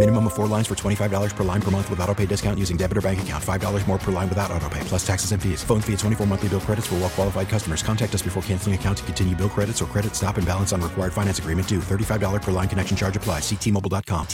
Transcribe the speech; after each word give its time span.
Minimum 0.00 0.28
of 0.28 0.32
four 0.32 0.46
lines 0.46 0.66
for 0.66 0.74
$25 0.74 1.36
per 1.36 1.44
line 1.44 1.60
per 1.60 1.70
month 1.70 1.90
with 1.90 2.00
auto 2.00 2.14
pay 2.14 2.24
discount 2.24 2.58
using 2.58 2.78
debit 2.78 2.96
or 2.96 3.02
bank 3.02 3.20
account. 3.20 3.44
$5 3.44 3.86
more 3.86 3.98
per 3.98 4.10
line 4.10 4.30
without 4.30 4.50
auto 4.50 4.66
pay, 4.70 4.80
plus 4.84 5.06
taxes 5.06 5.32
and 5.32 5.42
fees. 5.42 5.62
Phone 5.62 5.82
fee 5.82 5.92
at 5.92 5.98
24 5.98 6.26
monthly 6.26 6.48
bill 6.48 6.60
credits 6.60 6.86
for 6.86 6.94
well 6.94 7.10
qualified 7.10 7.50
customers. 7.50 7.82
Contact 7.82 8.14
us 8.14 8.22
before 8.22 8.42
canceling 8.44 8.74
account 8.74 8.96
to 8.96 9.04
continue 9.04 9.36
bill 9.36 9.50
credits 9.50 9.82
or 9.82 9.86
credit 9.86 10.16
stop 10.16 10.38
and 10.38 10.46
balance 10.46 10.72
on 10.72 10.80
required 10.80 11.12
finance 11.12 11.38
agreement 11.38 11.68
due. 11.68 11.80
$35 11.80 12.40
per 12.40 12.50
line 12.50 12.66
connection 12.66 12.96
charge 12.96 13.14
applies. 13.14 13.42
Ctmobile.com. 13.42 14.26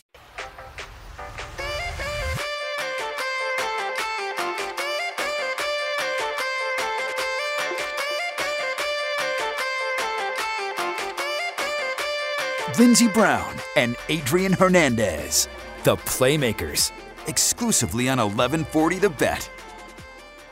Lindsey 12.78 13.08
Brown 13.08 13.56
and 13.76 13.96
Adrian 14.10 14.52
Hernandez, 14.52 15.48
the 15.86 15.96
Playmakers, 15.98 16.90
exclusively 17.28 18.08
on 18.08 18.18
1140 18.18 18.98
The 18.98 19.08
Bet. 19.08 19.48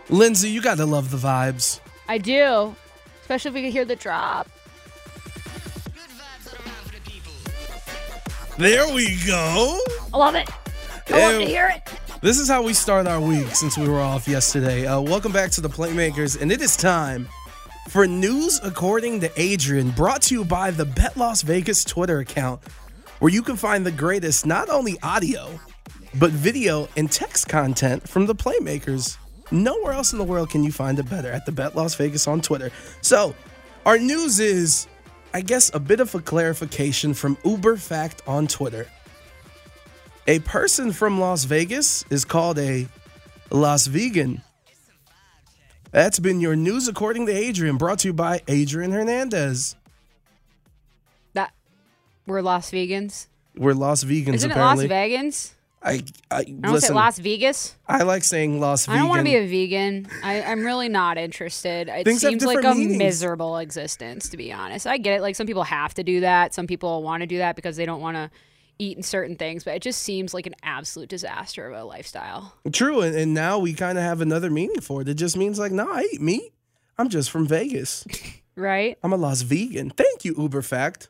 Lindsay, 0.09 0.49
you 0.49 0.63
gotta 0.63 0.87
love 0.87 1.11
the 1.11 1.17
vibes. 1.17 1.81
I 2.09 2.19
do. 2.19 2.77
Especially 3.21 3.49
if 3.49 3.55
we 3.57 3.63
can 3.63 3.73
hear 3.73 3.85
the 3.85 3.97
drop. 3.97 4.49
There 8.59 8.95
we 8.95 9.19
go. 9.27 9.81
I 10.13 10.17
love 10.17 10.37
it. 10.37 10.49
I 11.09 11.33
love 11.33 11.41
to 11.41 11.47
hear 11.49 11.69
it. 11.75 11.83
This 12.21 12.39
is 12.39 12.49
how 12.49 12.63
we 12.63 12.73
start 12.73 13.09
our 13.09 13.21
week 13.21 13.49
since 13.57 13.77
we 13.77 13.89
were 13.89 14.01
off 14.01 14.29
yesterday. 14.29 14.87
Uh, 14.87 15.01
welcome 15.01 15.33
back 15.33 15.51
to 15.51 15.61
the 15.61 15.69
Playmakers, 15.69 16.41
and 16.41 16.53
it 16.53 16.63
is 16.63 16.77
time 16.77 17.29
for 17.89 18.07
news 18.07 18.61
according 18.63 19.19
to 19.23 19.33
Adrian, 19.37 19.91
brought 19.91 20.23
to 20.23 20.35
you 20.37 20.45
by 20.45 20.71
the 20.71 20.85
Bet 20.85 21.17
Las 21.17 21.43
Vegas 21.43 21.85
Twitter 21.85 22.21
account, 22.21 22.63
where 23.19 23.33
you 23.33 23.43
can 23.43 23.57
find 23.57 23.85
the 23.85 23.93
greatest 23.93 24.47
not 24.47 24.69
only 24.69 24.99
audio, 25.03 25.59
but 26.19 26.31
video 26.31 26.89
and 26.97 27.11
text 27.11 27.49
content 27.49 28.09
from 28.09 28.27
the 28.27 28.35
Playmakers. 28.35 29.17
Nowhere 29.51 29.93
else 29.93 30.13
in 30.13 30.19
the 30.19 30.25
world 30.25 30.51
can 30.51 30.65
you 30.65 30.73
find 30.73 30.99
it 30.99 31.09
better 31.09 31.31
at 31.31 31.47
the 31.47 31.53
Bet 31.53 31.77
Las 31.77 31.95
Vegas 31.95 32.27
on 32.27 32.41
Twitter. 32.41 32.71
So, 33.03 33.35
our 33.87 33.99
news 33.99 34.41
is, 34.41 34.87
I 35.33 35.43
guess, 35.43 35.73
a 35.75 35.81
bit 35.81 36.01
of 36.01 36.15
a 36.15 36.21
clarification 36.21 37.15
from 37.15 37.37
Uber 37.45 37.77
Fact 37.77 38.23
on 38.27 38.47
Twitter. 38.47 38.87
A 40.27 40.39
person 40.41 40.93
from 40.93 41.21
Las 41.21 41.45
Vegas 41.45 42.05
is 42.11 42.25
called 42.25 42.59
a 42.59 42.89
Las 43.51 43.87
Vegan. 43.87 44.43
That's 45.91 46.19
been 46.19 46.41
your 46.41 46.57
news 46.57 46.89
according 46.89 47.27
to 47.27 47.33
Adrian, 47.33 47.77
brought 47.77 48.01
to 48.01 48.09
you 48.09 48.15
by 48.15 48.43
Adrian 48.49 48.91
Hernandez. 48.91 49.77
We're 52.27 52.43
Las 52.43 52.71
Vegans. 52.71 53.27
We're 53.57 53.75
Las 53.75 54.05
Vegans, 54.05 54.35
Isn't 54.35 54.51
apparently. 54.51 54.87
it 54.87 54.91
Las 54.91 54.97
Vegans? 55.09 55.51
I, 55.83 56.03
I, 56.31 56.39
I 56.39 56.45
don't 56.45 56.81
say 56.81 56.95
Las 56.95 57.19
Vegas. 57.19 57.75
I 57.87 58.05
like 58.05 58.25
saying 58.25 58.59
Las 58.59 58.87
Vegan. 58.87 58.97
I 58.99 59.01
don't 59.03 59.11
want 59.11 59.21
to 59.21 59.25
be 59.25 59.37
a 59.37 59.47
vegan. 59.47 60.09
I, 60.23 60.41
I'm 60.43 60.65
really 60.65 60.89
not 60.89 61.19
interested. 61.19 61.89
It 61.91 62.05
Things 62.07 62.23
seems 62.23 62.43
like 62.43 62.65
a 62.65 62.75
meanings. 62.75 62.97
miserable 62.97 63.59
existence, 63.59 64.31
to 64.31 64.39
be 64.39 64.51
honest. 64.51 64.87
I 64.87 64.97
get 64.97 65.19
it. 65.19 65.21
Like 65.21 65.37
some 65.37 65.47
people 65.47 65.63
have 65.65 65.93
to 65.95 66.03
do 66.03 66.21
that. 66.21 66.55
Some 66.55 66.67
people 66.67 67.03
want 67.03 67.21
to 67.21 67.27
do 67.27 67.37
that 67.37 67.55
because 67.55 67.77
they 67.77 67.85
don't 67.85 68.01
want 68.01 68.17
to 68.17 68.31
eating 68.79 69.03
certain 69.03 69.37
things. 69.37 69.63
But 69.63 69.75
it 69.75 69.83
just 69.83 70.01
seems 70.01 70.33
like 70.33 70.47
an 70.47 70.55
absolute 70.63 71.11
disaster 71.11 71.69
of 71.69 71.79
a 71.79 71.85
lifestyle. 71.85 72.55
True, 72.73 73.03
and, 73.03 73.15
and 73.15 73.35
now 73.35 73.59
we 73.59 73.75
kind 73.75 73.99
of 73.99 74.05
have 74.05 74.23
another 74.23 74.49
meaning 74.51 74.81
for 74.81 75.03
it. 75.03 75.09
It 75.11 75.15
just 75.15 75.37
means 75.37 75.59
like, 75.59 75.71
no, 75.71 75.87
I 75.93 76.09
eat 76.15 76.21
meat. 76.23 76.51
I'm 76.97 77.11
just 77.11 77.31
from 77.31 77.47
Vegas. 77.47 78.07
Right? 78.57 78.97
I'm 79.03 79.13
a 79.13 79.17
Las 79.17 79.43
Vegan. 79.43 79.91
Thank 79.91 80.25
you, 80.25 80.33
Uber 80.39 80.63
Fact. 80.63 81.09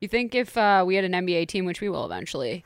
You 0.00 0.08
think 0.08 0.34
if 0.34 0.56
uh, 0.56 0.84
we 0.86 0.94
had 0.94 1.04
an 1.04 1.12
NBA 1.12 1.48
team, 1.48 1.64
which 1.66 1.80
we 1.80 1.88
will 1.88 2.06
eventually, 2.06 2.64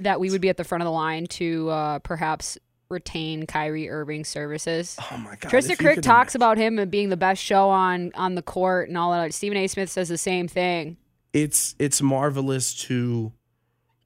that 0.00 0.18
we 0.18 0.30
would 0.30 0.40
be 0.40 0.48
at 0.48 0.56
the 0.56 0.64
front 0.64 0.82
of 0.82 0.86
the 0.86 0.92
line 0.92 1.26
to 1.26 1.68
uh, 1.70 1.98
perhaps 2.00 2.58
retain 2.88 3.46
Kyrie 3.46 3.88
Irving's 3.88 4.28
services? 4.28 4.96
Oh 5.12 5.16
my 5.18 5.36
God. 5.36 5.48
Tristan 5.48 5.76
Crick 5.76 6.02
talks 6.02 6.34
about 6.34 6.56
him 6.58 6.78
and 6.78 6.90
being 6.90 7.08
the 7.08 7.16
best 7.16 7.42
show 7.42 7.68
on 7.68 8.12
on 8.14 8.34
the 8.34 8.42
court 8.42 8.88
and 8.88 8.98
all 8.98 9.12
that. 9.12 9.32
Stephen 9.32 9.56
A. 9.58 9.66
Smith 9.68 9.90
says 9.90 10.08
the 10.08 10.18
same 10.18 10.48
thing. 10.48 10.96
it's 11.32 11.74
it's 11.78 12.02
marvelous 12.02 12.74
to 12.86 13.32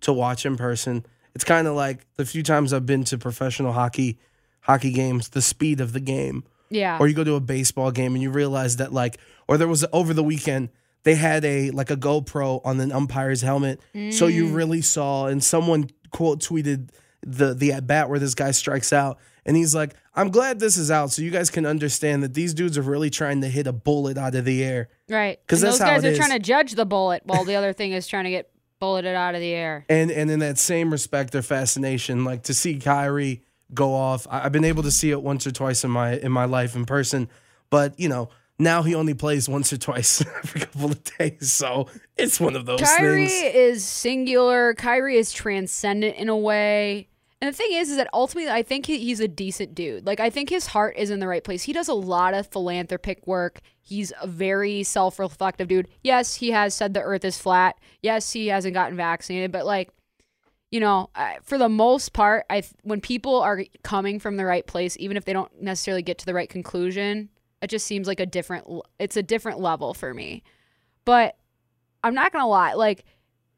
to 0.03 0.13
watch 0.13 0.45
in 0.45 0.57
person. 0.57 1.05
It's 1.35 1.45
kind 1.45 1.67
of 1.67 1.75
like 1.77 2.07
the 2.17 2.25
few 2.27 2.43
times 2.43 2.73
I've 2.73 2.87
been 2.87 3.05
to 3.05 3.17
professional 3.19 3.73
hockey 3.73 4.19
hockey 4.63 4.93
games, 4.93 5.31
the 5.31 5.43
speed 5.43 5.81
of 5.81 5.93
the 5.93 6.01
game. 6.01 6.45
Yeah. 6.71 6.99
Or 6.99 7.09
you 7.09 7.15
go 7.15 7.25
to 7.25 7.35
a 7.35 7.41
baseball 7.41 7.91
game 7.91 8.15
and 8.15 8.23
you 8.23 8.31
realize 8.31 8.77
that 8.77 8.93
like 8.93 9.19
or 9.49 9.57
there 9.57 9.69
was 9.69 9.85
over 9.93 10.13
the 10.13 10.23
weekend 10.23 10.71
they 11.03 11.15
had 11.15 11.45
a 11.45 11.71
like 11.71 11.91
a 11.91 11.97
GoPro 11.97 12.61
on 12.65 12.79
an 12.81 12.93
umpire's 12.93 13.43
helmet. 13.43 13.81
So 14.11 14.27
you 14.27 14.47
Mm. 14.47 14.55
really 14.55 14.83
saw 14.83 15.27
and 15.27 15.43
someone 15.43 15.89
quote 16.11 16.41
tweeted 16.43 16.91
the 17.27 17.55
the 17.55 17.73
at 17.73 17.87
bat 17.87 18.09
where 18.11 18.19
this 18.19 18.35
guy 18.35 18.51
strikes 18.51 18.93
out 18.93 19.19
and 19.47 19.57
he's 19.57 19.75
like, 19.75 19.95
"I'm 20.15 20.31
glad 20.31 20.59
this 20.61 20.77
is 20.77 20.91
out 20.91 21.11
so 21.11 21.23
you 21.23 21.31
guys 21.31 21.51
can 21.51 21.65
understand 21.67 22.23
that 22.23 22.35
these 22.35 22.53
dudes 22.55 22.77
are 22.79 22.83
really 22.83 23.11
trying 23.11 23.41
to 23.43 23.49
hit 23.49 23.67
a 23.67 23.73
bullet 23.73 24.17
out 24.19 24.35
of 24.35 24.45
the 24.45 24.63
air." 24.65 24.89
Right, 25.09 25.39
because 25.47 25.61
those 25.61 25.79
how 25.79 25.87
guys 25.87 26.05
are 26.05 26.09
is. 26.09 26.19
trying 26.19 26.31
to 26.31 26.39
judge 26.39 26.73
the 26.73 26.87
bullet 26.87 27.23
while 27.25 27.45
the 27.45 27.55
other 27.57 27.73
thing 27.73 27.93
is 27.93 28.07
trying 28.07 28.25
to 28.25 28.31
get 28.31 28.51
bulleted 28.79 29.15
out 29.15 29.35
of 29.35 29.41
the 29.41 29.53
air. 29.53 29.85
And 29.91 30.11
and 30.11 30.31
in 30.31 30.39
that 30.41 30.59
same 30.59 30.91
respect 30.91 31.35
or 31.35 31.43
fascination, 31.43 32.25
like 32.25 32.43
to 32.45 32.55
see 32.55 32.77
Kyrie 32.79 33.43
go 33.75 33.95
off, 33.95 34.27
I, 34.31 34.45
I've 34.47 34.53
been 34.53 34.65
able 34.65 34.83
to 34.83 34.91
see 34.91 35.11
it 35.11 35.23
once 35.23 35.47
or 35.47 35.51
twice 35.53 35.85
in 35.85 35.91
my 35.91 36.15
in 36.17 36.33
my 36.33 36.45
life 36.47 36.75
in 36.75 36.85
person, 36.87 37.29
but 37.71 37.99
you 38.01 38.09
know 38.09 38.31
now 38.61 38.83
he 38.83 38.95
only 38.95 39.15
plays 39.15 39.49
once 39.49 39.73
or 39.73 39.79
twice 39.79 40.25
every 40.45 40.61
couple 40.61 40.93
of 40.93 41.03
days, 41.19 41.53
so 41.53 41.89
it's 42.17 42.39
one 42.39 42.55
of 42.55 42.67
those 42.67 42.81
Kyrie 42.81 43.27
things. 43.27 43.55
is 43.55 43.85
singular. 43.85 44.75
Kyrie 44.75 45.17
is 45.17 45.33
transcendent 45.33 46.17
in 46.17 46.29
a 46.29 46.37
way. 46.37 47.09
And 47.43 47.53
the 47.53 47.57
thing 47.57 47.73
is, 47.73 47.91
is 47.91 47.97
that 47.97 48.09
ultimately, 48.13 48.53
I 48.53 48.63
think 48.63 48.85
he, 48.85 48.99
he's 48.99 49.19
a 49.19 49.27
decent 49.27 49.75
dude. 49.75 50.07
Like, 50.07 50.21
I 50.21 50.29
think 50.29 50.51
his 50.51 50.67
heart 50.67 50.97
is 50.99 51.09
in 51.09 51.21
the 51.21 51.27
right 51.27 51.43
place. 51.43 51.63
He 51.63 51.73
does 51.73 51.89
a 51.89 51.95
lot 51.95 52.35
of 52.35 52.47
philanthropic 52.49 53.27
work. 53.27 53.61
He's 53.81 54.13
a 54.21 54.27
very 54.27 54.83
self 54.83 55.19
reflective 55.19 55.67
dude. 55.69 55.89
Yes, 56.03 56.35
he 56.35 56.51
has 56.51 56.75
said 56.75 56.93
the 56.93 57.01
earth 57.01 57.25
is 57.25 57.39
flat. 57.39 57.77
Yes, 58.03 58.33
he 58.33 58.49
hasn't 58.49 58.75
gotten 58.75 58.95
vaccinated. 58.95 59.53
But, 59.53 59.65
like, 59.65 59.89
you 60.71 60.81
know, 60.81 61.09
I, 61.15 61.39
for 61.43 61.57
the 61.57 61.71
most 61.71 62.13
part, 62.13 62.45
I 62.51 62.63
when 62.83 63.01
people 63.01 63.41
are 63.41 63.65
coming 63.83 64.21
from 64.21 64.37
the 64.37 64.45
right 64.45 64.67
place, 64.67 64.97
even 65.01 65.17
if 65.17 65.25
they 65.25 65.33
don't 65.33 65.51
necessarily 65.63 66.03
get 66.03 66.19
to 66.19 66.27
the 66.27 66.35
right 66.35 66.49
conclusion, 66.49 67.31
it 67.63 67.69
just 67.69 67.87
seems 67.87 68.07
like 68.07 68.21
a 68.21 68.27
different. 68.27 68.67
It's 68.99 69.17
a 69.17 69.23
different 69.23 69.61
level 69.61 69.95
for 69.95 70.15
me. 70.15 70.43
But 71.05 71.37
I'm 72.03 72.15
not 72.15 72.33
gonna 72.33 72.49
lie, 72.49 72.75
like 72.75 73.05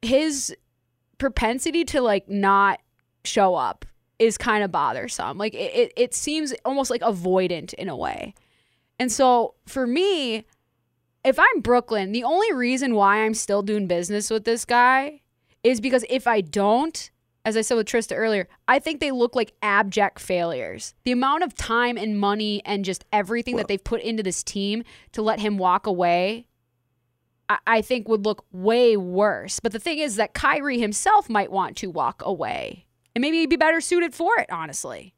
his 0.00 0.54
propensity 1.18 1.84
to 1.84 2.00
like 2.00 2.28
not 2.28 2.80
show 3.24 3.54
up 3.54 3.84
is 4.18 4.36
kind 4.38 4.64
of 4.64 4.72
bothersome. 4.72 5.38
Like 5.38 5.54
it, 5.54 5.74
it, 5.74 5.92
it 5.96 6.14
seems 6.14 6.52
almost 6.64 6.90
like 6.90 7.00
avoidant 7.02 7.74
in 7.74 7.88
a 7.88 7.96
way. 7.96 8.34
And 8.98 9.10
so 9.10 9.54
for 9.66 9.86
me, 9.86 10.44
if 11.24 11.38
I'm 11.38 11.60
Brooklyn, 11.60 12.12
the 12.12 12.24
only 12.24 12.52
reason 12.52 12.94
why 12.94 13.24
I'm 13.24 13.34
still 13.34 13.62
doing 13.62 13.86
business 13.86 14.30
with 14.30 14.44
this 14.44 14.64
guy 14.64 15.20
is 15.62 15.80
because 15.80 16.04
if 16.10 16.26
I 16.26 16.40
don't, 16.40 17.10
as 17.44 17.56
I 17.56 17.62
said 17.62 17.76
with 17.76 17.86
Trista 17.86 18.16
earlier, 18.16 18.48
I 18.68 18.78
think 18.78 19.00
they 19.00 19.10
look 19.10 19.34
like 19.34 19.52
abject 19.62 20.20
failures. 20.20 20.94
The 21.04 21.12
amount 21.12 21.42
of 21.42 21.54
time 21.54 21.96
and 21.96 22.18
money 22.18 22.62
and 22.64 22.84
just 22.84 23.04
everything 23.12 23.56
that 23.56 23.68
they've 23.68 23.82
put 23.82 24.00
into 24.00 24.22
this 24.22 24.42
team 24.42 24.84
to 25.12 25.22
let 25.22 25.40
him 25.40 25.58
walk 25.58 25.86
away, 25.86 26.46
I, 27.48 27.58
I 27.66 27.82
think 27.82 28.08
would 28.08 28.24
look 28.24 28.44
way 28.52 28.96
worse. 28.96 29.58
But 29.58 29.72
the 29.72 29.80
thing 29.80 29.98
is 29.98 30.16
that 30.16 30.34
Kyrie 30.34 30.78
himself 30.78 31.28
might 31.28 31.50
want 31.50 31.76
to 31.78 31.90
walk 31.90 32.22
away. 32.24 32.86
And 33.14 33.22
maybe 33.22 33.38
he'd 33.38 33.50
be 33.50 33.56
better 33.56 33.80
suited 33.80 34.14
for 34.14 34.38
it, 34.38 34.50
honestly. 34.50 35.14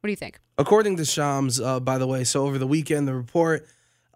What 0.00 0.08
do 0.08 0.12
you 0.12 0.16
think? 0.16 0.40
According 0.58 0.96
to 0.96 1.04
Shams, 1.04 1.60
uh, 1.60 1.80
by 1.80 1.98
the 1.98 2.06
way, 2.06 2.24
so 2.24 2.44
over 2.44 2.58
the 2.58 2.66
weekend, 2.66 3.08
the 3.08 3.14
report 3.14 3.66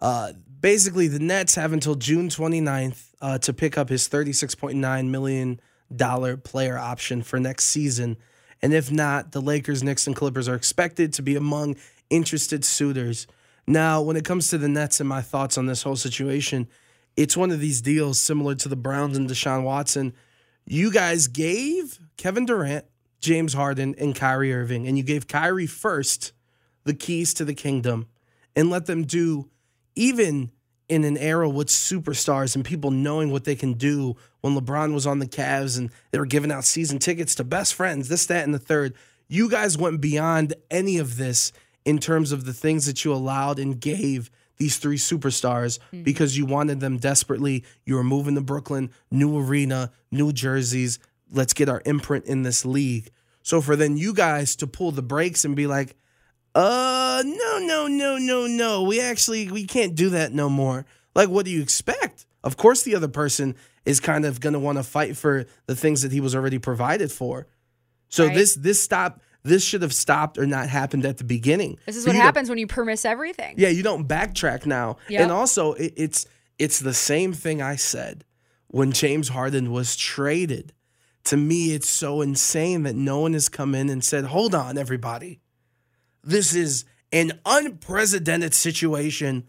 uh, 0.00 0.32
basically 0.60 1.08
the 1.08 1.18
Nets 1.18 1.54
have 1.54 1.72
until 1.72 1.94
June 1.94 2.28
29th 2.28 3.10
uh, 3.20 3.38
to 3.38 3.52
pick 3.52 3.78
up 3.78 3.88
his 3.88 4.08
$36.9 4.08 5.08
million 5.08 5.60
player 5.96 6.78
option 6.78 7.22
for 7.22 7.38
next 7.38 7.66
season. 7.66 8.16
And 8.60 8.74
if 8.74 8.90
not, 8.90 9.32
the 9.32 9.40
Lakers, 9.40 9.82
Knicks, 9.82 10.06
and 10.06 10.16
Clippers 10.16 10.48
are 10.48 10.54
expected 10.54 11.12
to 11.14 11.22
be 11.22 11.36
among 11.36 11.76
interested 12.10 12.64
suitors. 12.64 13.26
Now, 13.66 14.00
when 14.00 14.16
it 14.16 14.24
comes 14.24 14.48
to 14.48 14.58
the 14.58 14.68
Nets 14.68 15.00
and 15.00 15.08
my 15.08 15.20
thoughts 15.20 15.58
on 15.58 15.66
this 15.66 15.82
whole 15.82 15.96
situation, 15.96 16.68
it's 17.16 17.36
one 17.36 17.50
of 17.50 17.60
these 17.60 17.80
deals 17.80 18.20
similar 18.20 18.54
to 18.56 18.68
the 18.68 18.76
Browns 18.76 19.16
and 19.16 19.28
Deshaun 19.28 19.62
Watson. 19.62 20.14
You 20.66 20.92
guys 20.92 21.26
gave 21.26 21.98
Kevin 22.16 22.46
Durant, 22.46 22.84
James 23.20 23.54
Harden, 23.54 23.94
and 23.98 24.14
Kyrie 24.14 24.54
Irving, 24.54 24.86
and 24.86 24.96
you 24.96 25.04
gave 25.04 25.26
Kyrie 25.26 25.66
first 25.66 26.32
the 26.84 26.94
keys 26.94 27.34
to 27.34 27.44
the 27.44 27.54
kingdom 27.54 28.06
and 28.56 28.70
let 28.70 28.86
them 28.86 29.04
do 29.04 29.50
even 29.94 30.50
in 30.88 31.04
an 31.04 31.16
era 31.18 31.48
with 31.48 31.68
superstars 31.68 32.54
and 32.54 32.64
people 32.64 32.90
knowing 32.90 33.30
what 33.30 33.44
they 33.44 33.54
can 33.54 33.74
do 33.74 34.16
when 34.40 34.54
LeBron 34.54 34.94
was 34.94 35.06
on 35.06 35.18
the 35.18 35.26
Cavs 35.26 35.76
and 35.76 35.90
they 36.10 36.18
were 36.18 36.26
giving 36.26 36.50
out 36.50 36.64
season 36.64 36.98
tickets 36.98 37.34
to 37.34 37.44
best 37.44 37.74
friends, 37.74 38.08
this, 38.08 38.26
that, 38.26 38.44
and 38.44 38.54
the 38.54 38.58
third. 38.58 38.94
You 39.28 39.50
guys 39.50 39.76
went 39.76 40.00
beyond 40.00 40.54
any 40.70 40.98
of 40.98 41.16
this 41.16 41.52
in 41.84 41.98
terms 41.98 42.32
of 42.32 42.44
the 42.44 42.54
things 42.54 42.86
that 42.86 43.04
you 43.04 43.12
allowed 43.12 43.58
and 43.58 43.78
gave 43.78 44.30
these 44.56 44.78
three 44.78 44.96
superstars 44.96 45.78
mm-hmm. 45.78 46.02
because 46.02 46.36
you 46.36 46.46
wanted 46.46 46.80
them 46.80 46.96
desperately. 46.96 47.64
You 47.84 47.96
were 47.96 48.04
moving 48.04 48.34
to 48.34 48.40
Brooklyn, 48.40 48.90
new 49.10 49.38
arena, 49.38 49.92
new 50.10 50.32
jerseys. 50.32 50.98
Let's 51.30 51.52
get 51.52 51.68
our 51.68 51.82
imprint 51.84 52.24
in 52.24 52.42
this 52.42 52.64
league. 52.64 53.10
So 53.42 53.60
for 53.60 53.76
then 53.76 53.96
you 53.96 54.12
guys 54.12 54.56
to 54.56 54.66
pull 54.66 54.90
the 54.90 55.02
brakes 55.02 55.44
and 55.44 55.54
be 55.54 55.66
like, 55.66 55.96
uh, 56.58 57.22
no, 57.24 57.58
no, 57.60 57.86
no, 57.86 58.18
no, 58.18 58.46
no. 58.48 58.82
We 58.82 59.00
actually 59.00 59.48
we 59.48 59.64
can't 59.64 59.94
do 59.94 60.10
that 60.10 60.32
no 60.32 60.48
more. 60.48 60.86
Like, 61.14 61.28
what 61.28 61.44
do 61.44 61.52
you 61.52 61.62
expect? 61.62 62.26
Of 62.42 62.56
course, 62.56 62.82
the 62.82 62.96
other 62.96 63.06
person 63.06 63.54
is 63.84 64.00
kind 64.00 64.24
of 64.24 64.40
going 64.40 64.54
to 64.54 64.58
want 64.58 64.76
to 64.78 64.82
fight 64.82 65.16
for 65.16 65.46
the 65.66 65.76
things 65.76 66.02
that 66.02 66.10
he 66.10 66.20
was 66.20 66.34
already 66.34 66.58
provided 66.58 67.12
for. 67.12 67.46
So 68.08 68.26
right. 68.26 68.34
this 68.34 68.56
this 68.56 68.82
stop 68.82 69.20
this 69.44 69.64
should 69.64 69.82
have 69.82 69.94
stopped 69.94 70.36
or 70.36 70.46
not 70.46 70.68
happened 70.68 71.06
at 71.06 71.18
the 71.18 71.24
beginning. 71.24 71.78
This 71.86 71.96
is 71.96 72.04
what 72.04 72.16
happens 72.16 72.48
when 72.48 72.58
you 72.58 72.66
permiss 72.66 73.04
everything. 73.04 73.54
Yeah, 73.56 73.68
you 73.68 73.84
don't 73.84 74.08
backtrack 74.08 74.66
now. 74.66 74.96
Yep. 75.08 75.20
And 75.22 75.32
also, 75.32 75.74
it, 75.74 75.94
it's 75.96 76.26
it's 76.58 76.80
the 76.80 76.94
same 76.94 77.32
thing 77.32 77.62
I 77.62 77.76
said 77.76 78.24
when 78.66 78.90
James 78.90 79.28
Harden 79.28 79.70
was 79.70 79.94
traded. 79.94 80.72
To 81.24 81.36
me, 81.36 81.72
it's 81.72 81.88
so 81.88 82.20
insane 82.20 82.82
that 82.82 82.96
no 82.96 83.20
one 83.20 83.34
has 83.34 83.48
come 83.48 83.76
in 83.76 83.88
and 83.90 84.02
said, 84.02 84.24
"Hold 84.24 84.56
on, 84.56 84.76
everybody." 84.76 85.40
This 86.28 86.54
is 86.54 86.84
an 87.10 87.40
unprecedented 87.46 88.52
situation. 88.52 89.48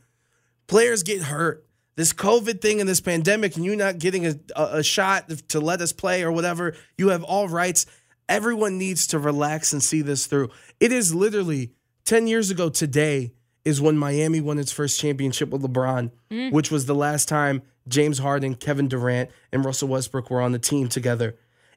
Players 0.67 1.03
get 1.03 1.23
hurt. 1.23 1.65
This 1.97 2.13
COVID 2.13 2.61
thing 2.61 2.79
and 2.79 2.87
this 2.87 3.01
pandemic, 3.01 3.57
and 3.57 3.65
you 3.65 3.75
not 3.75 3.99
getting 3.99 4.25
a, 4.25 4.35
a, 4.55 4.81
shot 4.81 5.29
to 5.49 5.59
let 5.59 5.81
us 5.81 5.91
play 5.91 6.23
or 6.23 6.31
whatever, 6.31 6.73
you 6.97 7.09
have 7.09 7.21
all 7.23 7.49
rights. 7.49 7.85
Everyone 8.29 8.77
needs 8.77 9.07
to 9.07 9.19
relax 9.19 9.73
and 9.73 9.83
see 9.83 10.01
this 10.01 10.25
through. 10.25 10.51
It 10.79 10.93
is 10.93 11.13
literally 11.13 11.73
10 12.05 12.27
years 12.27 12.49
ago 12.49 12.69
today 12.69 13.33
is 13.65 13.81
when 13.81 13.97
Miami 13.97 14.39
won 14.39 14.57
its 14.57 14.71
first 14.71 15.01
championship 15.01 15.49
with 15.49 15.61
LeBron, 15.61 16.11
mm. 16.31 16.53
which 16.53 16.71
was 16.71 16.85
the 16.85 16.95
last 16.95 17.27
time 17.27 17.61
James 17.89 18.19
Harden, 18.19 18.55
Kevin 18.55 18.87
Durant, 18.87 19.31
and 19.51 19.65
Russell 19.65 19.89
Westbrook 19.89 20.29
were 20.29 20.39
on 20.39 20.53
the 20.53 20.59
team 20.59 20.87
together. 20.87 21.35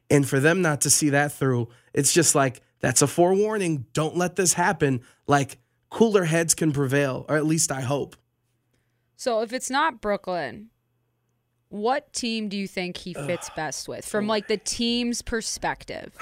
And 0.09 0.25
for 0.25 0.39
them 0.39 0.61
not 0.61 0.79
to 0.81 0.89
see 0.89 1.09
that 1.09 1.33
through, 1.33 1.67
it's 1.93 2.13
just 2.13 2.35
like 2.35 2.61
that's 2.83 3.01
a 3.01 3.07
forewarning. 3.07 3.85
Don't 3.93 4.17
let 4.17 4.35
this 4.35 4.53
happen. 4.53 5.01
Like 5.25 5.57
cooler 5.89 6.25
heads 6.25 6.53
can 6.53 6.73
prevail, 6.73 7.25
or 7.29 7.37
at 7.37 7.45
least 7.45 7.71
I 7.71 7.79
hope. 7.79 8.17
So 9.15 9.39
if 9.39 9.53
it's 9.53 9.69
not 9.69 10.01
Brooklyn, 10.01 10.69
what 11.69 12.11
team 12.11 12.49
do 12.49 12.57
you 12.57 12.67
think 12.67 12.97
he 12.97 13.13
fits 13.13 13.49
best 13.55 13.87
with 13.87 14.05
from 14.05 14.27
like 14.27 14.49
the 14.49 14.57
team's 14.57 15.21
perspective? 15.21 16.13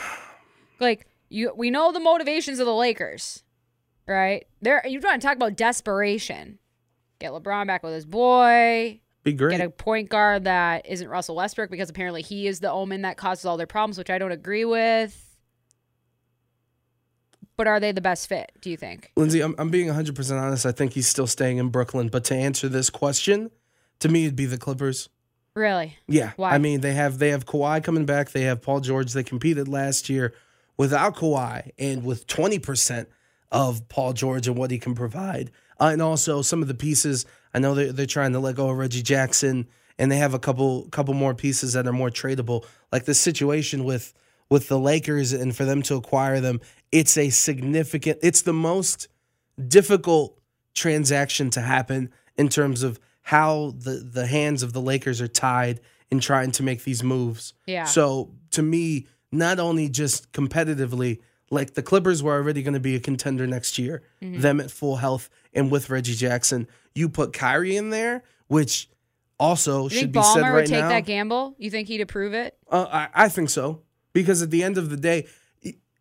Like 0.79 1.07
you 1.29 1.51
we 1.57 1.71
know 1.71 1.91
the 1.91 1.99
motivations 1.99 2.59
of 2.59 2.67
the 2.67 2.75
Lakers, 2.75 3.43
right? 4.07 4.45
There 4.61 4.85
you 4.85 4.99
want 4.99 5.19
to 5.19 5.27
talk 5.27 5.35
about 5.35 5.55
desperation. 5.55 6.59
Get 7.17 7.31
LeBron 7.31 7.65
back 7.65 7.81
with 7.81 7.93
his 7.93 8.05
boy. 8.05 9.01
Be 9.23 9.33
great. 9.33 9.57
Get 9.57 9.65
a 9.65 9.71
point 9.71 10.09
guard 10.09 10.43
that 10.43 10.85
isn't 10.87 11.07
Russell 11.07 11.37
Westbrook 11.37 11.71
because 11.71 11.89
apparently 11.89 12.21
he 12.21 12.45
is 12.45 12.59
the 12.59 12.71
omen 12.71 13.01
that 13.01 13.17
causes 13.17 13.45
all 13.45 13.57
their 13.57 13.65
problems, 13.65 13.97
which 13.97 14.11
I 14.11 14.19
don't 14.19 14.31
agree 14.31 14.65
with 14.65 15.30
but 17.57 17.67
are 17.67 17.79
they 17.79 17.91
the 17.91 18.01
best 18.01 18.27
fit, 18.27 18.51
do 18.61 18.69
you 18.69 18.77
think? 18.77 19.11
Lindsay, 19.15 19.41
I'm, 19.41 19.55
I'm 19.57 19.69
being 19.69 19.87
100% 19.87 20.41
honest. 20.41 20.65
I 20.65 20.71
think 20.71 20.93
he's 20.93 21.07
still 21.07 21.27
staying 21.27 21.57
in 21.57 21.69
Brooklyn. 21.69 22.07
But 22.07 22.23
to 22.25 22.35
answer 22.35 22.67
this 22.69 22.89
question, 22.89 23.51
to 23.99 24.09
me, 24.09 24.25
it'd 24.25 24.35
be 24.35 24.45
the 24.45 24.57
Clippers. 24.57 25.09
Really? 25.55 25.97
Yeah. 26.07 26.31
Why? 26.37 26.51
I 26.51 26.57
mean, 26.57 26.81
they 26.81 26.93
have 26.93 27.19
they 27.19 27.29
have 27.29 27.45
Kawhi 27.45 27.83
coming 27.83 28.05
back. 28.05 28.31
They 28.31 28.43
have 28.43 28.61
Paul 28.61 28.79
George. 28.79 29.11
They 29.11 29.23
competed 29.23 29.67
last 29.67 30.09
year 30.09 30.33
without 30.77 31.15
Kawhi 31.15 31.71
and 31.77 32.03
with 32.03 32.25
20% 32.27 33.05
of 33.51 33.87
Paul 33.89 34.13
George 34.13 34.47
and 34.47 34.57
what 34.57 34.71
he 34.71 34.79
can 34.79 34.95
provide. 34.95 35.51
Uh, 35.79 35.89
and 35.91 36.01
also 36.01 36.41
some 36.41 36.61
of 36.61 36.67
the 36.67 36.73
pieces. 36.73 37.25
I 37.53 37.59
know 37.59 37.75
they're, 37.75 37.91
they're 37.91 38.05
trying 38.05 38.31
to 38.33 38.39
let 38.39 38.55
go 38.55 38.69
of 38.69 38.77
Reggie 38.77 39.01
Jackson, 39.01 39.67
and 39.97 40.11
they 40.11 40.17
have 40.17 40.33
a 40.33 40.39
couple 40.39 40.87
couple 40.89 41.13
more 41.13 41.35
pieces 41.35 41.73
that 41.73 41.85
are 41.85 41.93
more 41.93 42.09
tradable. 42.09 42.65
Like 42.91 43.05
the 43.05 43.13
situation 43.13 43.83
with 43.83 44.13
with 44.51 44.67
the 44.67 44.77
Lakers 44.77 45.31
and 45.31 45.55
for 45.55 45.63
them 45.63 45.81
to 45.81 45.95
acquire 45.95 46.41
them, 46.41 46.59
it's 46.91 47.17
a 47.17 47.29
significant, 47.29 48.19
it's 48.21 48.41
the 48.41 48.53
most 48.53 49.07
difficult 49.67 50.37
transaction 50.75 51.49
to 51.51 51.61
happen 51.61 52.11
in 52.35 52.49
terms 52.49 52.83
of 52.83 52.99
how 53.21 53.73
the, 53.77 53.91
the 53.91 54.27
hands 54.27 54.61
of 54.61 54.73
the 54.73 54.81
Lakers 54.81 55.21
are 55.21 55.27
tied 55.27 55.79
in 56.11 56.19
trying 56.19 56.51
to 56.51 56.63
make 56.63 56.83
these 56.83 57.01
moves. 57.01 57.53
Yeah. 57.65 57.85
So 57.85 58.33
to 58.51 58.61
me, 58.61 59.07
not 59.31 59.57
only 59.57 59.87
just 59.87 60.33
competitively, 60.33 61.21
like 61.49 61.73
the 61.75 61.83
Clippers 61.83 62.21
were 62.21 62.33
already 62.33 62.61
going 62.61 62.73
to 62.73 62.81
be 62.81 62.95
a 62.95 62.99
contender 62.99 63.47
next 63.47 63.79
year, 63.79 64.03
mm-hmm. 64.21 64.41
them 64.41 64.59
at 64.59 64.69
full 64.69 64.97
health 64.97 65.29
and 65.53 65.71
with 65.71 65.89
Reggie 65.89 66.15
Jackson. 66.15 66.67
You 66.93 67.07
put 67.07 67.31
Kyrie 67.31 67.77
in 67.77 67.89
there, 67.89 68.23
which 68.47 68.89
also 69.39 69.83
you 69.83 69.91
should 69.91 70.11
be 70.11 70.19
Ballmer 70.19 70.33
said 70.33 70.41
right 70.41 70.53
would 70.55 70.65
take 70.65 70.81
now. 70.81 70.89
that 70.89 71.05
gamble? 71.05 71.55
You 71.57 71.71
think 71.71 71.87
he'd 71.87 72.01
approve 72.01 72.33
it? 72.33 72.57
Uh, 72.69 72.85
I, 72.91 73.25
I 73.25 73.29
think 73.29 73.49
so 73.49 73.83
because 74.13 74.41
at 74.41 74.51
the 74.51 74.63
end 74.63 74.77
of 74.77 74.89
the 74.89 74.97
day, 74.97 75.27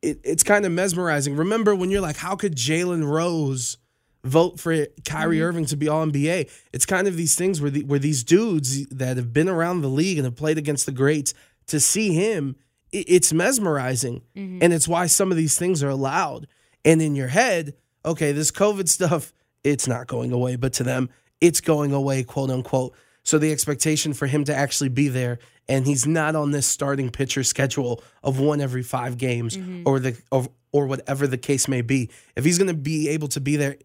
it, 0.03 0.21
it's 0.25 0.43
kind 0.43 0.65
of 0.65 0.73
mesmerizing. 0.73 1.37
Remember 1.37 1.75
when 1.75 1.91
you're 1.91 2.01
like, 2.01 2.17
how 2.17 2.37
could 2.37 2.57
Jalen 2.57 3.07
Rose 3.07 3.79
vote 4.25 4.61
for 4.61 4.87
Kyrie 5.05 5.37
mm-hmm. 5.37 5.45
Irving 5.45 5.67
to 5.67 5.77
be 5.77 5.89
All 5.89 6.07
NBA? 6.07 6.51
It's 6.73 6.87
kind 6.87 7.09
of 7.09 7.17
these 7.17 7.35
things 7.35 7.61
where 7.61 7.71
the, 7.71 7.85
where 7.85 7.99
these 7.99 8.25
dudes 8.25 8.87
that 8.89 9.17
have 9.17 9.33
been 9.33 9.49
around 9.49 9.83
the 9.83 9.89
league 9.89 10.19
and 10.19 10.25
have 10.25 10.37
played 10.37 10.59
against 10.59 10.87
the 10.87 10.93
greats 10.93 11.35
to 11.67 11.81
see 11.81 12.15
him, 12.15 12.57
it, 12.93 13.05
it's 13.09 13.33
mesmerizing, 13.33 14.23
mm-hmm. 14.35 14.59
and 14.63 14.73
it's 14.73 14.89
why 14.89 15.07
some 15.07 15.31
of 15.31 15.37
these 15.37 15.59
things 15.59 15.83
are 15.83 15.91
allowed. 15.91 16.47
And 16.85 17.03
in 17.03 17.15
your 17.15 17.29
head, 17.29 17.75
okay, 18.05 18.33
this 18.33 18.51
COVID 18.51 18.89
stuff, 18.89 19.33
it's 19.63 19.87
not 19.87 20.07
going 20.07 20.33
away, 20.33 20.57
but 20.57 20.73
to 20.75 20.83
them, 20.83 21.11
it's 21.41 21.61
going 21.61 21.93
away, 21.93 22.23
quote 22.23 22.51
unquote. 22.51 22.95
So 23.23 23.39
the 23.39 23.53
expectation 23.53 24.13
for 24.13 24.27
him 24.27 24.45
to 24.45 24.55
actually 24.55 24.89
be 24.89 25.09
there 25.09 25.39
and 25.69 25.87
he's 25.87 26.07
not 26.07 26.35
on 26.35 26.51
this 26.51 26.67
starting 26.67 27.11
pitcher 27.11 27.45
schedule 27.45 28.03
of 28.25 28.41
one 28.41 28.61
every 28.61 28.83
five 28.83 29.17
games 29.19 29.57
mm-hmm. 29.57 29.83
or 29.87 30.01
the 30.01 30.21
or, 30.33 30.49
or 30.73 30.87
whatever 30.87 31.27
the 31.27 31.39
case 31.39 31.69
may 31.69 31.81
be. 31.81 32.11
If 32.35 32.45
he's 32.45 32.59
going 32.59 32.69
to 32.69 32.75
be 32.75 33.09
able 33.11 33.29
to 33.29 33.41
be 33.41 33.57
there 33.57 33.77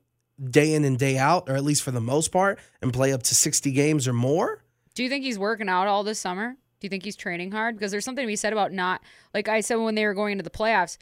day 0.43 0.73
in 0.73 0.83
and 0.83 0.97
day 0.97 1.17
out, 1.17 1.47
or 1.47 1.55
at 1.55 1.63
least 1.63 1.83
for 1.83 1.91
the 1.91 2.01
most 2.01 2.31
part, 2.31 2.59
and 2.81 2.91
play 2.91 3.13
up 3.13 3.23
to 3.23 3.35
60 3.35 3.71
games 3.71 4.07
or 4.07 4.13
more. 4.13 4.63
Do 4.95 5.03
you 5.03 5.09
think 5.09 5.23
he's 5.23 5.39
working 5.39 5.69
out 5.69 5.87
all 5.87 6.03
this 6.03 6.19
summer? 6.19 6.55
Do 6.79 6.85
you 6.85 6.89
think 6.89 7.03
he's 7.03 7.15
training 7.15 7.51
hard? 7.51 7.75
Because 7.75 7.91
there's 7.91 8.03
something 8.03 8.23
to 8.23 8.27
be 8.27 8.35
said 8.35 8.51
about 8.51 8.71
not, 8.71 9.01
like 9.33 9.47
I 9.47 9.61
said 9.61 9.75
when 9.75 9.95
they 9.95 10.05
were 10.05 10.13
going 10.13 10.33
into 10.33 10.43
the 10.43 10.49
playoffs, 10.49 10.97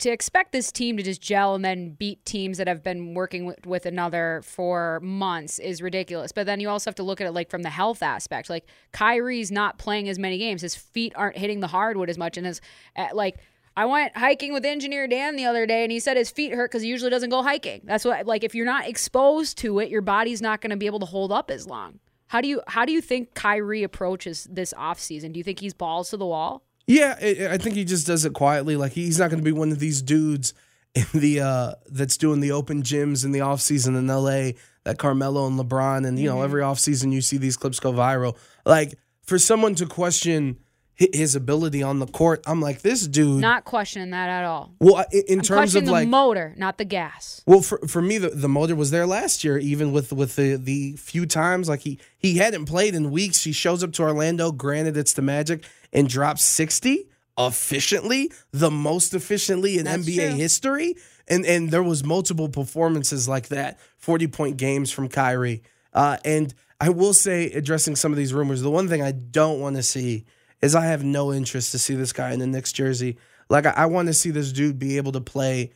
to 0.00 0.10
expect 0.10 0.52
this 0.52 0.72
team 0.72 0.96
to 0.96 1.02
just 1.02 1.20
gel 1.20 1.54
and 1.54 1.64
then 1.64 1.90
beat 1.90 2.24
teams 2.24 2.58
that 2.58 2.66
have 2.66 2.82
been 2.82 3.14
working 3.14 3.46
with, 3.46 3.64
with 3.64 3.86
another 3.86 4.42
for 4.44 4.98
months 5.00 5.58
is 5.58 5.80
ridiculous. 5.80 6.32
But 6.32 6.46
then 6.46 6.58
you 6.60 6.68
also 6.68 6.90
have 6.90 6.96
to 6.96 7.04
look 7.04 7.20
at 7.20 7.26
it 7.26 7.32
like 7.32 7.48
from 7.48 7.62
the 7.62 7.70
health 7.70 8.02
aspect. 8.02 8.50
Like 8.50 8.66
Kyrie's 8.92 9.52
not 9.52 9.78
playing 9.78 10.08
as 10.08 10.18
many 10.18 10.36
games. 10.38 10.62
His 10.62 10.74
feet 10.74 11.12
aren't 11.14 11.38
hitting 11.38 11.60
the 11.60 11.68
hardwood 11.68 12.10
as 12.10 12.18
much. 12.18 12.36
And 12.36 12.46
his, 12.46 12.60
eh, 12.96 13.10
like, 13.12 13.36
I 13.76 13.86
went 13.86 14.16
hiking 14.16 14.52
with 14.52 14.64
Engineer 14.64 15.08
Dan 15.08 15.36
the 15.36 15.46
other 15.46 15.66
day 15.66 15.82
and 15.82 15.90
he 15.90 15.98
said 15.98 16.16
his 16.16 16.30
feet 16.30 16.52
hurt 16.52 16.70
because 16.70 16.82
he 16.82 16.88
usually 16.88 17.10
doesn't 17.10 17.30
go 17.30 17.42
hiking. 17.42 17.80
That's 17.84 18.04
what, 18.04 18.26
like, 18.26 18.44
if 18.44 18.54
you're 18.54 18.66
not 18.66 18.88
exposed 18.88 19.58
to 19.58 19.78
it, 19.80 19.90
your 19.90 20.02
body's 20.02 20.40
not 20.40 20.60
going 20.60 20.70
to 20.70 20.76
be 20.76 20.86
able 20.86 21.00
to 21.00 21.06
hold 21.06 21.32
up 21.32 21.50
as 21.50 21.66
long. 21.66 21.98
How 22.28 22.40
do 22.40 22.48
you 22.48 22.62
how 22.66 22.84
do 22.84 22.92
you 22.92 23.00
think 23.00 23.34
Kyrie 23.34 23.82
approaches 23.82 24.48
this 24.50 24.72
offseason? 24.74 25.32
Do 25.32 25.38
you 25.38 25.44
think 25.44 25.60
he's 25.60 25.74
balls 25.74 26.10
to 26.10 26.16
the 26.16 26.26
wall? 26.26 26.62
Yeah, 26.86 27.16
I 27.50 27.58
think 27.58 27.76
he 27.76 27.84
just 27.84 28.06
does 28.06 28.24
it 28.24 28.34
quietly. 28.34 28.76
Like 28.76 28.92
he's 28.92 29.18
not 29.18 29.30
going 29.30 29.42
to 29.42 29.44
be 29.44 29.52
one 29.52 29.72
of 29.72 29.78
these 29.78 30.02
dudes 30.02 30.52
in 30.94 31.06
the 31.14 31.40
uh 31.40 31.72
that's 31.90 32.16
doing 32.16 32.40
the 32.40 32.52
open 32.52 32.82
gyms 32.82 33.24
in 33.24 33.32
the 33.32 33.40
off 33.40 33.60
season 33.60 33.96
in 33.96 34.06
LA 34.06 34.52
that 34.84 34.96
Carmelo 34.96 35.46
and 35.46 35.58
LeBron 35.58 36.06
and 36.06 36.18
you 36.18 36.28
know 36.28 36.36
mm-hmm. 36.36 36.44
every 36.44 36.62
off 36.62 36.78
season 36.78 37.10
you 37.10 37.20
see 37.20 37.36
these 37.36 37.56
clips 37.56 37.80
go 37.80 37.92
viral. 37.92 38.36
Like 38.64 38.98
for 39.22 39.38
someone 39.38 39.74
to 39.76 39.86
question 39.86 40.58
his 40.96 41.34
ability 41.34 41.82
on 41.82 41.98
the 41.98 42.06
court. 42.06 42.42
I'm 42.46 42.60
like, 42.60 42.82
this 42.82 43.06
dude. 43.06 43.40
Not 43.40 43.64
questioning 43.64 44.10
that 44.10 44.28
at 44.28 44.44
all. 44.44 44.72
well, 44.78 45.04
in 45.12 45.40
I'm 45.40 45.44
terms 45.44 45.74
of 45.74 45.84
like, 45.84 46.04
the 46.04 46.10
motor, 46.10 46.54
not 46.56 46.78
the 46.78 46.84
gas. 46.84 47.42
well, 47.46 47.62
for 47.62 47.78
for 47.88 48.00
me, 48.00 48.18
the, 48.18 48.30
the 48.30 48.48
motor 48.48 48.76
was 48.76 48.90
there 48.90 49.06
last 49.06 49.42
year, 49.44 49.58
even 49.58 49.92
with 49.92 50.12
with 50.12 50.36
the 50.36 50.56
the 50.56 50.92
few 50.96 51.26
times 51.26 51.68
like 51.68 51.80
he 51.80 51.98
he 52.16 52.38
hadn't 52.38 52.66
played 52.66 52.94
in 52.94 53.10
weeks. 53.10 53.42
He 53.44 53.52
shows 53.52 53.82
up 53.82 53.92
to 53.94 54.02
Orlando. 54.02 54.52
Granted, 54.52 54.96
it's 54.96 55.12
the 55.14 55.22
Magic, 55.22 55.64
and 55.92 56.08
drops 56.08 56.42
sixty 56.44 57.08
efficiently, 57.36 58.30
the 58.52 58.70
most 58.70 59.12
efficiently 59.14 59.78
in 59.78 59.84
That's 59.86 60.06
NBA 60.06 60.30
true. 60.30 60.38
history. 60.38 60.94
And 61.26 61.44
and 61.46 61.70
there 61.70 61.82
was 61.82 62.04
multiple 62.04 62.48
performances 62.48 63.28
like 63.28 63.48
that, 63.48 63.80
forty 63.96 64.26
point 64.26 64.58
games 64.58 64.90
from 64.92 65.08
Kyrie. 65.08 65.62
Uh, 65.92 66.18
and 66.24 66.52
I 66.80 66.90
will 66.90 67.14
say, 67.14 67.50
addressing 67.50 67.96
some 67.96 68.12
of 68.12 68.18
these 68.18 68.34
rumors, 68.34 68.60
the 68.60 68.70
one 68.70 68.88
thing 68.88 69.00
I 69.00 69.12
don't 69.12 69.58
want 69.60 69.76
to 69.76 69.82
see 69.82 70.26
is 70.62 70.74
I 70.74 70.86
have 70.86 71.04
no 71.04 71.32
interest 71.32 71.72
to 71.72 71.78
see 71.78 71.94
this 71.94 72.12
guy 72.12 72.32
in 72.32 72.38
the 72.40 72.46
Knicks 72.46 72.72
jersey. 72.72 73.18
Like 73.48 73.66
I, 73.66 73.70
I 73.70 73.86
want 73.86 74.08
to 74.08 74.14
see 74.14 74.30
this 74.30 74.52
dude 74.52 74.78
be 74.78 74.96
able 74.96 75.12
to 75.12 75.20
play 75.20 75.72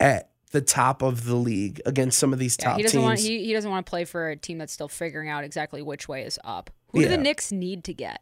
at 0.00 0.30
the 0.50 0.60
top 0.60 1.02
of 1.02 1.24
the 1.24 1.34
league 1.34 1.80
against 1.86 2.18
some 2.18 2.32
of 2.32 2.38
these 2.38 2.56
Yeah, 2.58 2.64
top 2.66 2.76
he 2.76 2.82
doesn't 2.82 2.98
teams. 2.98 3.04
want 3.04 3.20
he, 3.20 3.44
he 3.44 3.52
doesn't 3.52 3.70
want 3.70 3.84
to 3.86 3.90
play 3.90 4.04
for 4.04 4.30
a 4.30 4.36
team 4.36 4.58
that's 4.58 4.72
still 4.72 4.88
figuring 4.88 5.28
out 5.28 5.44
exactly 5.44 5.82
which 5.82 6.08
way 6.08 6.22
is 6.22 6.38
up. 6.44 6.70
Who 6.92 7.02
do 7.02 7.08
the 7.08 7.16
Knicks 7.18 7.50
need 7.50 7.84
to 7.84 7.94
get? 7.94 8.20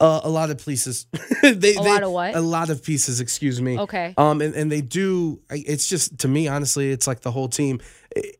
Uh, 0.00 0.20
a 0.22 0.28
lot 0.28 0.50
of 0.50 0.64
pieces. 0.64 1.06
they, 1.42 1.74
A 1.74 1.80
lot 1.82 2.04
of 2.04 2.12
what? 2.12 2.36
A 2.36 2.40
lot 2.40 2.70
of 2.70 2.84
pieces. 2.84 3.20
Excuse 3.20 3.60
me. 3.60 3.78
Okay. 3.78 4.14
Um, 4.16 4.40
and, 4.40 4.54
and 4.54 4.70
they 4.70 4.80
do. 4.80 5.40
It's 5.50 5.88
just 5.88 6.18
to 6.20 6.28
me, 6.28 6.46
honestly, 6.46 6.90
it's 6.92 7.08
like 7.08 7.20
the 7.20 7.32
whole 7.32 7.48
team, 7.48 7.80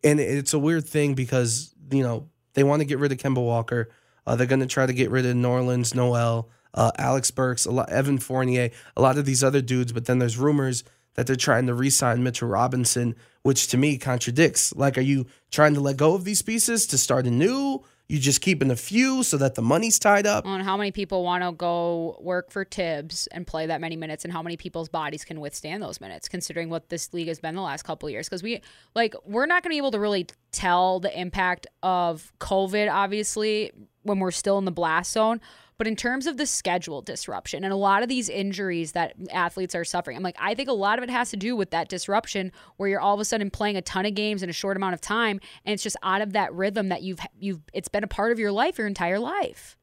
and 0.04 0.20
it's 0.20 0.54
a 0.54 0.58
weird 0.58 0.86
thing 0.86 1.14
because 1.14 1.74
you 1.90 2.02
know 2.04 2.28
they 2.54 2.62
want 2.62 2.80
to 2.80 2.84
get 2.84 2.98
rid 2.98 3.10
of 3.10 3.18
Kemba 3.18 3.44
Walker. 3.44 3.90
Uh, 4.24 4.36
they're 4.36 4.46
going 4.46 4.60
to 4.60 4.66
try 4.66 4.86
to 4.86 4.92
get 4.92 5.10
rid 5.10 5.26
of 5.26 5.34
Nerlens, 5.34 5.94
Noel, 5.96 6.48
uh, 6.74 6.92
Alec 6.98 7.34
Burks, 7.34 7.66
lot, 7.66 7.90
Evan 7.90 8.18
Fournier, 8.18 8.70
a 8.96 9.02
lot 9.02 9.18
of 9.18 9.24
these 9.24 9.42
other 9.42 9.60
dudes. 9.60 9.92
But 9.92 10.06
then 10.06 10.18
there's 10.18 10.36
rumors 10.36 10.84
that 11.14 11.26
they're 11.26 11.36
trying 11.36 11.66
to 11.66 11.74
re-sign 11.74 12.22
Mitchell 12.22 12.48
Robinson, 12.48 13.16
which 13.42 13.66
to 13.68 13.76
me 13.76 13.98
contradicts. 13.98 14.74
Like, 14.76 14.96
are 14.96 15.02
you 15.02 15.26
trying 15.50 15.74
to 15.74 15.80
let 15.80 15.96
go 15.96 16.14
of 16.14 16.24
these 16.24 16.42
pieces 16.42 16.86
to 16.88 16.98
start 16.98 17.26
anew? 17.26 17.82
You 18.08 18.18
just 18.18 18.40
keeping 18.40 18.70
a 18.70 18.76
few 18.76 19.22
so 19.22 19.36
that 19.36 19.54
the 19.54 19.60
money's 19.60 19.98
tied 19.98 20.26
up? 20.26 20.46
On 20.46 20.60
how 20.60 20.78
many 20.78 20.92
people 20.92 21.22
want 21.24 21.44
to 21.44 21.52
go 21.52 22.16
work 22.22 22.50
for 22.50 22.64
Thibs 22.64 23.26
and 23.32 23.46
play 23.46 23.66
that 23.66 23.82
many 23.82 23.96
minutes, 23.96 24.24
and 24.24 24.32
how 24.32 24.42
many 24.42 24.56
people's 24.56 24.88
bodies 24.88 25.26
can 25.26 25.40
withstand 25.40 25.82
those 25.82 26.00
minutes, 26.00 26.26
considering 26.26 26.70
what 26.70 26.88
this 26.88 27.12
league 27.12 27.28
has 27.28 27.38
been 27.38 27.54
the 27.54 27.60
last 27.60 27.82
couple 27.82 28.08
years. 28.08 28.26
Because 28.26 28.42
we 28.42 28.62
like 28.94 29.14
we're 29.26 29.44
not 29.44 29.62
going 29.62 29.70
to 29.70 29.74
be 29.74 29.76
able 29.76 29.90
to 29.90 30.00
really 30.00 30.26
tell 30.52 31.00
the 31.00 31.20
impact 31.20 31.66
of 31.82 32.32
COVID, 32.40 32.90
obviously, 32.90 33.72
when 34.04 34.20
we're 34.20 34.30
still 34.30 34.56
in 34.56 34.64
the 34.64 34.72
blast 34.72 35.12
zone. 35.12 35.40
But 35.78 35.86
in 35.86 35.94
terms 35.96 36.26
of 36.26 36.36
the 36.36 36.46
schedule 36.46 37.02
disruption 37.02 37.62
and 37.62 37.72
a 37.72 37.76
lot 37.76 38.02
of 38.02 38.08
these 38.08 38.28
injuries 38.28 38.92
that 38.92 39.14
athletes 39.32 39.76
are 39.76 39.84
suffering, 39.84 40.16
I'm 40.16 40.24
like, 40.24 40.36
I 40.38 40.54
think 40.54 40.68
a 40.68 40.72
lot 40.72 40.98
of 40.98 41.04
it 41.04 41.10
has 41.10 41.30
to 41.30 41.36
do 41.36 41.54
with 41.54 41.70
that 41.70 41.88
disruption 41.88 42.50
where 42.76 42.88
you're 42.88 43.00
all 43.00 43.14
of 43.14 43.20
a 43.20 43.24
sudden 43.24 43.48
playing 43.48 43.76
a 43.76 43.82
ton 43.82 44.04
of 44.04 44.14
games 44.14 44.42
in 44.42 44.50
a 44.50 44.52
short 44.52 44.76
amount 44.76 44.94
of 44.94 45.00
time, 45.00 45.40
and 45.64 45.72
it's 45.72 45.82
just 45.82 45.96
out 46.02 46.20
of 46.20 46.32
that 46.32 46.52
rhythm 46.52 46.88
that 46.88 47.02
you've 47.02 47.20
you've 47.38 47.60
it's 47.72 47.88
been 47.88 48.04
a 48.04 48.08
part 48.08 48.32
of 48.32 48.38
your 48.38 48.50
life 48.52 48.76
your 48.76 48.86
entire 48.86 49.18
life 49.18 49.78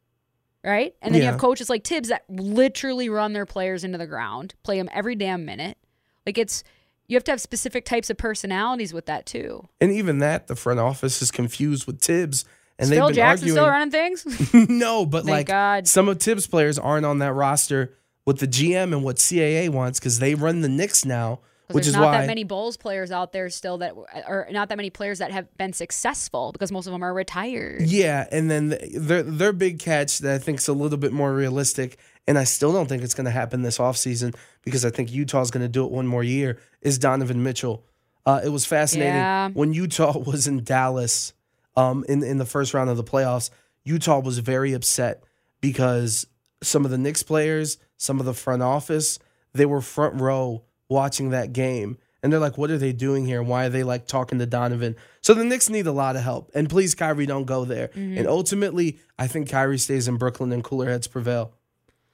right? 0.65 0.95
And 1.01 1.13
then 1.13 1.21
you 1.21 1.27
have 1.27 1.39
coaches 1.39 1.69
like 1.69 1.83
Thibs 1.85 2.09
that 2.09 2.23
literally 2.27 3.07
run 3.07 3.33
their 3.33 3.45
players 3.45 3.83
into 3.83 3.97
the 3.97 4.07
ground, 4.07 4.55
play 4.63 4.77
them 4.77 4.89
every 4.91 5.15
damn 5.15 5.45
minute. 5.45 5.77
Like 6.25 6.37
it's 6.37 6.63
you 7.07 7.15
have 7.15 7.23
to 7.25 7.31
have 7.31 7.39
specific 7.39 7.85
types 7.85 8.09
of 8.09 8.17
personalities 8.17 8.93
with 8.93 9.05
that 9.05 9.27
too. 9.27 9.69
And 9.79 9.91
even 9.91 10.17
that, 10.19 10.47
the 10.47 10.55
front 10.55 10.79
office 10.79 11.21
is 11.21 11.29
confused 11.29 11.85
with 11.85 12.01
Thibs, 12.01 12.45
and 12.79 12.89
Phil 12.89 13.07
been 13.07 13.15
Jackson 13.15 13.49
arguing. 13.49 13.55
still 13.55 13.67
running 13.67 13.91
things? 13.91 14.53
no, 14.69 15.05
but 15.05 15.25
Thank 15.25 15.31
like 15.37 15.47
God. 15.47 15.87
some 15.87 16.09
of 16.09 16.19
Thibs 16.19 16.47
players 16.47 16.77
aren't 16.79 17.05
on 17.05 17.19
that 17.19 17.33
roster 17.33 17.93
with 18.25 18.39
the 18.39 18.47
GM 18.47 18.91
and 18.93 19.03
what 19.03 19.17
CAA 19.17 19.69
wants 19.69 19.99
because 19.99 20.19
they 20.19 20.35
run 20.35 20.61
the 20.61 20.69
Knicks 20.69 21.05
now. 21.05 21.39
which 21.71 21.85
there's 21.85 21.87
is 21.87 21.93
not 21.93 22.05
why. 22.05 22.17
that 22.21 22.27
many 22.27 22.43
Bulls 22.43 22.75
players 22.77 23.11
out 23.11 23.31
there 23.33 23.49
still 23.49 23.77
that, 23.79 23.93
or 24.27 24.47
not 24.51 24.69
that 24.69 24.77
many 24.77 24.89
players 24.89 25.19
that 25.19 25.31
have 25.31 25.47
been 25.57 25.73
successful 25.73 26.51
because 26.51 26.71
most 26.71 26.85
of 26.87 26.93
them 26.93 27.03
are 27.03 27.13
retired. 27.13 27.81
yeah, 27.83 28.27
and 28.31 28.49
then 28.51 28.69
the- 28.69 28.89
their 28.99 29.23
their 29.23 29.53
big 29.53 29.79
catch 29.79 30.19
that 30.19 30.35
I 30.35 30.37
think 30.37 30.59
is 30.59 30.67
a 30.67 30.73
little 30.73 30.97
bit 30.97 31.11
more 31.13 31.33
realistic, 31.33 31.97
and 32.27 32.37
I 32.37 32.43
still 32.43 32.73
don't 32.73 32.87
think 32.87 33.03
it's 33.03 33.13
going 33.15 33.25
to 33.25 33.31
happen 33.31 33.61
this 33.61 33.77
offseason 33.77 34.35
because 34.63 34.83
I 34.85 34.89
think 34.89 35.11
Utah's 35.11 35.49
going 35.51 35.63
to 35.63 35.69
do 35.69 35.85
it 35.85 35.91
one 35.91 36.07
more 36.07 36.23
year. 36.23 36.59
Is 36.81 36.97
Donovan 36.99 37.41
Mitchell? 37.43 37.83
Uh, 38.27 38.41
it 38.43 38.49
was 38.49 38.65
fascinating 38.65 39.13
Yeah. 39.13 39.49
when 39.49 39.71
Utah 39.73 40.17
was 40.25 40.47
in 40.47 40.63
Dallas 40.63 41.33
um, 41.75 42.05
in 42.07 42.23
in 42.23 42.37
the 42.37 42.45
first 42.45 42.73
round 42.73 42.89
of 42.89 42.97
the 42.97 43.03
playoffs. 43.03 43.49
Utah 43.83 44.19
was 44.19 44.39
very 44.39 44.73
upset 44.73 45.23
because 45.61 46.25
some 46.63 46.85
of 46.85 46.91
the 46.91 46.97
Knicks 46.97 47.23
players, 47.23 47.77
some 47.97 48.19
of 48.19 48.25
the 48.25 48.33
front 48.33 48.63
office, 48.63 49.19
they 49.53 49.65
were 49.65 49.81
front 49.81 50.19
row 50.19 50.63
watching 50.89 51.29
that 51.29 51.53
game. 51.53 51.97
And 52.23 52.33
they're 52.33 52.39
like, 52.39 52.57
what 52.57 52.71
are 52.71 52.79
they 52.79 52.91
doing 52.91 53.27
here? 53.27 53.43
Why 53.43 53.65
are 53.65 53.69
they 53.69 53.83
like 53.83 54.07
talking 54.07 54.39
to 54.39 54.47
Donovan? 54.47 54.95
So 55.21 55.35
the 55.35 55.43
Knicks 55.43 55.69
need 55.69 55.85
a 55.85 55.91
lot 55.91 56.15
of 56.15 56.23
help. 56.23 56.49
And 56.55 56.67
please, 56.67 56.95
Kyrie, 56.95 57.27
don't 57.27 57.45
go 57.45 57.65
there. 57.65 57.89
Mm-hmm. 57.89 58.17
And 58.17 58.27
ultimately, 58.27 58.97
I 59.19 59.27
think 59.27 59.47
Kyrie 59.47 59.77
stays 59.77 60.07
in 60.07 60.17
Brooklyn 60.17 60.51
and 60.51 60.63
cooler 60.63 60.89
heads 60.89 61.05
prevail. 61.05 61.53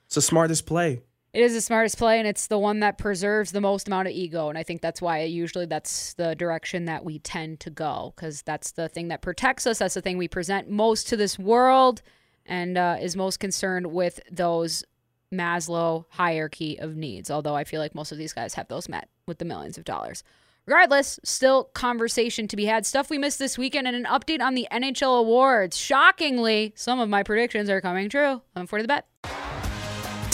It's 0.04 0.16
the 0.16 0.22
smartest 0.22 0.66
play. 0.66 1.00
It 1.32 1.42
is 1.42 1.54
the 1.54 1.62
smartest 1.62 1.96
play, 1.96 2.18
and 2.18 2.28
it's 2.28 2.48
the 2.48 2.58
one 2.58 2.80
that 2.80 2.98
preserves 2.98 3.52
the 3.52 3.60
most 3.62 3.86
amount 3.86 4.06
of 4.06 4.12
ego. 4.12 4.50
And 4.50 4.58
I 4.58 4.62
think 4.62 4.82
that's 4.82 5.00
why 5.00 5.22
usually 5.22 5.64
that's 5.64 6.12
the 6.14 6.34
direction 6.34 6.84
that 6.84 7.06
we 7.06 7.20
tend 7.20 7.60
to 7.60 7.70
go, 7.70 8.12
because 8.14 8.42
that's 8.42 8.72
the 8.72 8.90
thing 8.90 9.08
that 9.08 9.22
protects 9.22 9.66
us. 9.66 9.78
That's 9.78 9.94
the 9.94 10.02
thing 10.02 10.18
we 10.18 10.28
present 10.28 10.68
most 10.68 11.08
to 11.08 11.16
this 11.16 11.38
world, 11.38 12.02
and 12.44 12.76
uh, 12.76 12.96
is 13.00 13.16
most 13.16 13.40
concerned 13.40 13.86
with 13.86 14.20
those 14.30 14.84
Maslow 15.32 16.04
hierarchy 16.10 16.78
of 16.78 16.96
needs. 16.96 17.30
Although 17.30 17.56
I 17.56 17.64
feel 17.64 17.80
like 17.80 17.94
most 17.94 18.12
of 18.12 18.18
these 18.18 18.34
guys 18.34 18.52
have 18.54 18.68
those 18.68 18.86
met 18.86 19.08
with 19.26 19.38
the 19.38 19.46
millions 19.46 19.78
of 19.78 19.84
dollars. 19.84 20.22
Regardless, 20.66 21.18
still 21.24 21.64
conversation 21.64 22.46
to 22.46 22.56
be 22.56 22.66
had. 22.66 22.84
Stuff 22.84 23.08
we 23.08 23.16
missed 23.16 23.38
this 23.38 23.56
weekend, 23.56 23.88
and 23.88 23.96
an 23.96 24.04
update 24.04 24.42
on 24.42 24.54
the 24.54 24.68
NHL 24.70 25.18
awards. 25.20 25.78
Shockingly, 25.78 26.74
some 26.76 27.00
of 27.00 27.08
my 27.08 27.22
predictions 27.22 27.70
are 27.70 27.80
coming 27.80 28.10
true. 28.10 28.42
I'm 28.54 28.66
for 28.66 28.82
the 28.82 28.88
bet. 28.88 29.06